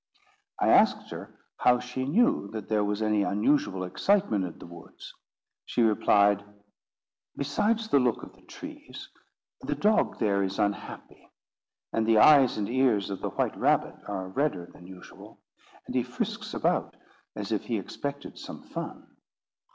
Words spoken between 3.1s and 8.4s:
unusual excitement in the woods. She replied— "Besides the look of